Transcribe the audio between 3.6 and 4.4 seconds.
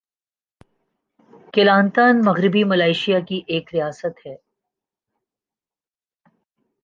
ریاست ہے۔